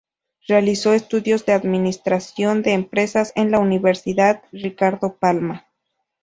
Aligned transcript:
Realizó 0.47 0.93
estudios 0.93 1.45
de 1.45 1.53
Administración 1.53 2.63
de 2.63 2.73
Empresas 2.73 3.31
en 3.35 3.51
la 3.51 3.59
Universidad 3.59 4.41
Ricardo 4.51 5.13
Palma. 5.19 5.67